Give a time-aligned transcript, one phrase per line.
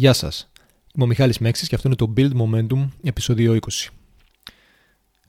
[0.00, 0.50] Γεια σας.
[0.94, 3.88] Είμαι ο Μιχάλης Μέξης και αυτό είναι το Build Momentum επεισόδιο 20.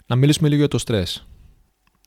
[0.05, 1.27] Να μιλήσουμε λίγο για το στρες.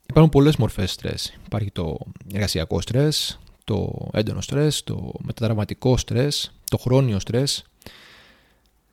[0.09, 1.37] Υπάρχουν πολλές μορφές στρες.
[1.45, 1.97] Υπάρχει το
[2.33, 7.63] εργασιακό στρες, το έντονο στρες, το μεταδραματικό στρες, το χρόνιο στρες.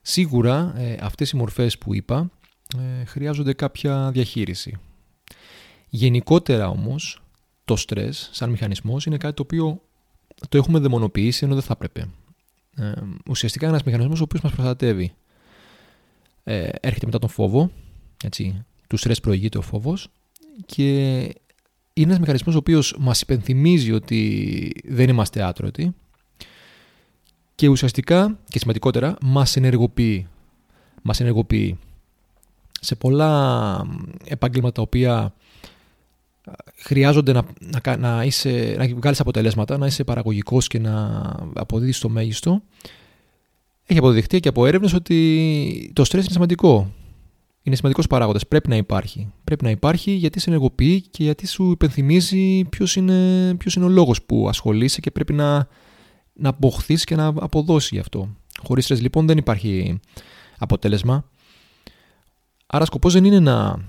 [0.02, 2.30] Σίγουρα ε, αυτές οι μορφές που είπα
[2.79, 4.79] ε, χρειάζονται κάποια διαχείριση.
[5.89, 7.23] Γενικότερα όμως
[7.64, 9.82] το στρες σαν μηχανισμός είναι κάτι το οποίο
[10.48, 12.09] το έχουμε δαιμονοποιήσει ενώ δεν θα έπρεπε.
[12.77, 12.93] Ε,
[13.29, 15.12] ουσιαστικά ένας μηχανισμός ο οποίος μας προστατεύει.
[16.45, 17.70] Ε, έρχεται μετά τον φόβο,
[18.24, 20.09] έτσι, τους στρες προηγείται ο φόβος
[20.66, 21.19] και
[21.92, 25.95] είναι ένας μηχανισμός ο οποίος μας υπενθυμίζει ότι δεν είμαστε άτρωτοι
[27.55, 30.27] και ουσιαστικά και σημαντικότερα μας ενεργοποιεί.
[31.02, 31.78] Μας ενεργοποιεί
[32.80, 33.86] σε πολλά
[34.25, 35.34] επάγγελματα τα οποία
[36.77, 37.42] χρειάζονται να,
[37.84, 41.23] να, να, είσαι, να βγάλεις αποτελέσματα, να είσαι παραγωγικός και να
[41.55, 42.62] αποδίδεις το μέγιστο,
[43.84, 46.92] έχει αποδειχτεί και από έρευνες ότι το στρες είναι σημαντικό.
[47.62, 48.47] Είναι σημαντικός παράγοντας.
[48.47, 49.33] Πρέπει να υπάρχει.
[49.44, 53.89] Πρέπει να υπάρχει γιατί σε ενεργοποιεί και γιατί σου υπενθυμίζει ποιος είναι, ποιος είναι ο
[53.89, 55.69] λόγος που ασχολείσαι και πρέπει να,
[56.33, 58.28] να αποχθείς και να αποδώσεις γι' αυτό.
[58.62, 60.00] Χωρίς στρες λοιπόν δεν υπάρχει
[60.58, 61.24] αποτέλεσμα.
[62.67, 63.84] Άρα σκοπός δεν είναι να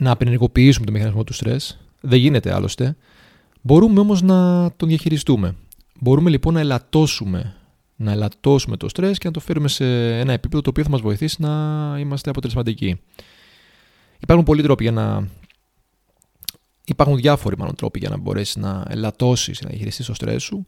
[0.00, 1.78] να απενεργοποιήσουμε το μηχανισμό του στρες.
[2.00, 2.96] Δεν γίνεται άλλωστε.
[3.60, 5.54] Μπορούμε όμως να τον διαχειριστούμε.
[6.00, 7.56] Μπορούμε λοιπόν να ελαττώσουμε,
[7.96, 11.00] να ελαττώσουμε το στρες και να το φέρουμε σε ένα επίπεδο το οποίο θα μας
[11.00, 11.50] βοηθήσει να
[11.98, 13.00] είμαστε αποτελεσματικοί.
[14.20, 15.28] Υπάρχουν πολλοί τρόποι για να...
[16.84, 20.64] Υπάρχουν διάφοροι μάλλον τρόποι για να μπορέσεις να ελαττώσεις, να διαχειριστείς το στρες σου.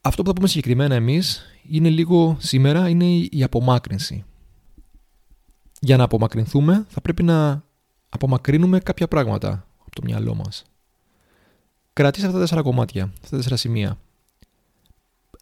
[0.00, 4.24] Αυτό που θα πούμε συγκεκριμένα εμείς είναι λίγο σήμερα είναι η απομάκρυνση.
[5.80, 7.64] Για να απομακρυνθούμε θα πρέπει να
[8.14, 10.64] απομακρύνουμε κάποια πράγματα από το μυαλό μας.
[11.92, 13.98] Κρατήστε αυτά τα τέσσερα κομμάτια, αυτά τα τέσσερα σημεία.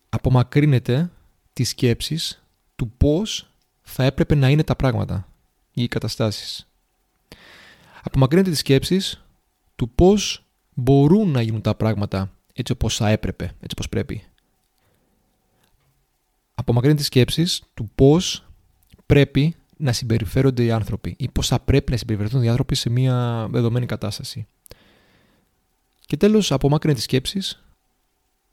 [0.08, 1.10] Απομακρύνετε
[1.52, 2.42] τις σκέψεις
[2.76, 3.50] του πώς
[3.82, 5.28] θα έπρεπε να είναι τα πράγματα
[5.72, 6.68] ή οι καταστάσεις.
[8.02, 9.24] Απομακρύνετε τις σκέψεις
[9.76, 10.44] του πώς
[10.74, 14.24] μπορούν να γίνουν τα πράγματα έτσι όπως θα έπρεπε, έτσι όπως πρέπει.
[16.54, 18.46] Απομακρύνετε τις σκέψεις του πώς
[19.06, 23.46] πρέπει να συμπεριφέρονται οι άνθρωποι ή πώς θα πρέπει να συμπεριφερθούν οι άνθρωποι σε μια
[23.50, 24.46] δεδομένη κατάσταση.
[26.06, 27.64] Και τέλος, απομάκρυνε τις σκέψεις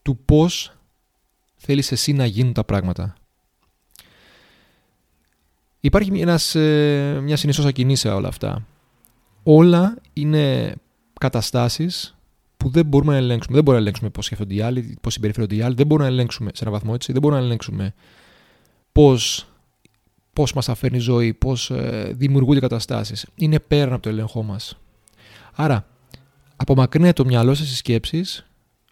[0.01, 0.77] του πώς
[1.55, 3.13] θέλεις εσύ να γίνουν τα πράγματα.
[5.79, 8.65] Υπάρχει ένας, ε, μια συνιστόσα κοινή σε όλα αυτά.
[9.43, 10.75] Όλα είναι
[11.19, 12.17] καταστάσεις
[12.57, 13.55] που δεν μπορούμε να ελέγξουμε.
[13.55, 15.75] Δεν μπορούμε να ελέγξουμε πώς σκέφτονται οι άλλοι, πώς συμπεριφέρονται οι άλλοι.
[15.75, 17.11] Δεν μπορούμε να ελέγξουμε σε ένα βαθμό έτσι.
[17.11, 17.93] Δεν μπορούμε να ελέγξουμε
[18.91, 19.47] πώς
[20.39, 23.25] πώς μας αφαίρνει η ζωή, πώς ε, δημιουργούνται καταστάσεις.
[23.35, 24.77] Είναι πέραν από το έλεγχό μας.
[25.53, 25.87] Άρα,
[26.55, 28.45] απομακρύνετε το μυαλό σας στις σκέψεις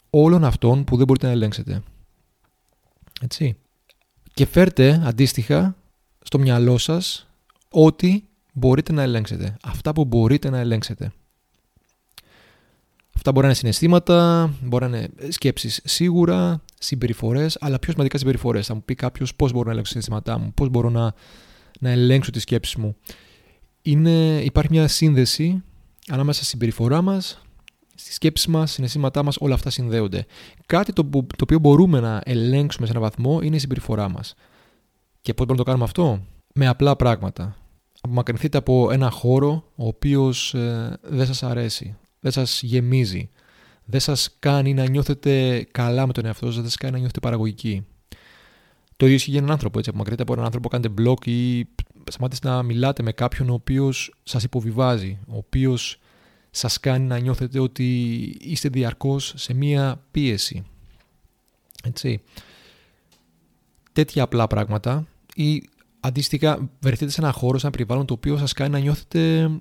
[0.10, 1.82] όλων αυτών που δεν μπορείτε να ελέγξετε.
[3.22, 3.56] Έτσι.
[4.34, 5.76] Και φέρτε αντίστοιχα
[6.22, 7.28] στο μυαλό σας
[7.70, 9.58] ό,τι μπορείτε να ελέγξετε.
[9.64, 11.12] Αυτά που μπορείτε να ελέγξετε.
[13.16, 18.68] Αυτά μπορεί να είναι συναισθήματα, μπορεί να είναι σκέψεις σίγουρα, συμπεριφορές, αλλά πιο σημαντικά συμπεριφορές.
[18.68, 21.14] Θα μου πει κάποιος πώς μπορώ να ελέγξω τα συναισθήματά μου, πώς μπορώ να,
[21.80, 22.96] να ελέγξω τι σκέψει μου.
[23.82, 25.64] Είναι, υπάρχει μια σύνδεση
[26.08, 27.42] ανάμεσα στη συμπεριφορά μας,
[27.96, 30.26] στι σκέψει μας, συναισθήματά μας, όλα αυτά συνδέονται.
[30.66, 34.34] Κάτι το, το οποίο μπορούμε να ελέγξουμε σε έναν βαθμό είναι η συμπεριφορά μας.
[35.22, 37.56] Και πώς μπορούμε να το κάνουμε αυτό, με απλά πράγματα.
[38.02, 43.30] Απομακρυνθείτε από ένα χώρο ο οποίος ε, δεν σας αρέσει, δεν σας γεμίζει,
[43.90, 47.20] δεν σας κάνει να νιώθετε καλά με τον εαυτό σας, δεν σας κάνει να νιώθετε
[47.20, 47.86] παραγωγικοί.
[48.98, 49.78] Το ίδιο ισχύει για έναν άνθρωπο.
[49.78, 51.68] Έτσι, απομακρύνετε από έναν άνθρωπο, κάνετε μπλοκ ή
[52.12, 56.00] σταματήστε να μιλάτε με κάποιον ο οποίος σας υποβιβάζει, ο οποίος
[56.50, 60.66] σας κάνει να νιώθετε ότι είστε διαρκώς σε μία πίεση.
[61.84, 62.22] Έτσι.
[63.94, 65.64] Τέτοια απλά πράγματα ή
[66.00, 69.52] αντίστοιχα βρεθείτε σε ένα χώρο, σε ένα περιβάλλον το οποίο σας κάνει να νιώθετε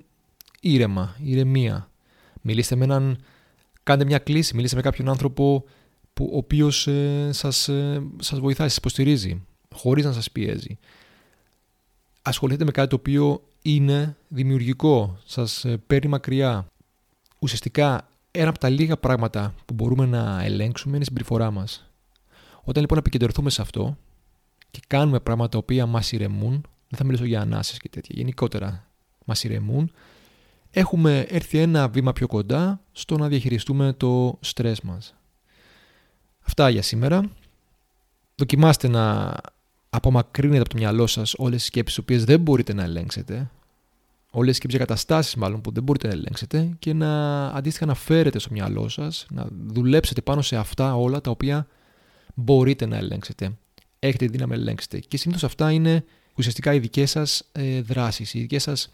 [0.61, 1.89] ήρεμα, ηρεμία.
[2.41, 3.17] Μιλήστε με έναν
[3.87, 5.63] κάντε μια κλίση, μιλήστε με κάποιον άνθρωπο
[6.13, 9.45] που, ο οποίος ε, σας, ε, σας βοηθάει, σας υποστηρίζει,
[9.75, 10.77] χωρίς να σας πιέζει.
[12.21, 16.67] Ασχοληθείτε με κάτι το οποίο είναι δημιουργικό, σας ε, παίρνει μακριά.
[17.39, 21.89] Ουσιαστικά, ένα από τα λίγα πράγματα που μπορούμε να ελέγξουμε είναι η συμπεριφορά μας.
[22.63, 23.97] Όταν λοιπόν επικεντρωθούμε σε αυτό
[24.71, 26.51] και κάνουμε πράγματα τα οποία μας ηρεμούν,
[26.89, 28.87] δεν θα μιλήσω για ανάσες και τέτοια, γενικότερα
[29.25, 29.91] μας ηρεμούν,
[30.77, 35.15] έχουμε έρθει ένα βήμα πιο κοντά στο να διαχειριστούμε το στρες μας.
[36.41, 37.29] Αυτά για σήμερα.
[38.35, 39.35] Δοκιμάστε να
[39.89, 43.49] απομακρύνετε από το μυαλό σας όλες τις σκέψεις τις οποίες δεν μπορείτε να ελέγξετε,
[44.31, 48.39] όλες τις σκέψεις καταστάσεις μάλλον που δεν μπορείτε να ελέγξετε και να αντίστοιχα να φέρετε
[48.39, 51.67] στο μυαλό σας, να δουλέψετε πάνω σε αυτά όλα τα οποία
[52.33, 53.51] μπορείτε να ελέγξετε.
[53.99, 54.99] έχετε τη δύναμη να ελέγξετε.
[54.99, 56.03] Και συνήθως αυτά είναι
[56.35, 58.91] ουσιαστικά οι δικές σας ε, δράσεις, οι δικές σας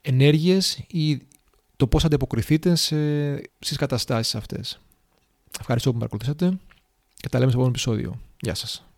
[0.00, 1.22] ενέργειες ή
[1.76, 2.74] το πώς ανταποκριθείτε
[3.58, 4.80] στις καταστάσεις αυτές.
[5.60, 6.58] Ευχαριστώ που με παρακολουθήσατε
[7.14, 8.20] και τα λέμε στο επόμενο επεισόδιο.
[8.40, 8.89] Γεια σας.